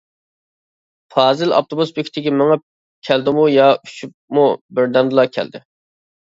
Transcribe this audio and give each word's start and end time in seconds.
پازىل 1.15 1.53
ئاپتوبۇس 1.57 1.93
بېكىتىگە 1.97 2.33
مېڭىپ 2.37 2.63
كەلدىمۇ 3.11 3.45
يا 3.57 3.69
ئۇچۇپمۇ 3.77 4.47
بىردەمدىلا 4.81 5.29
كەلدى. 5.37 5.65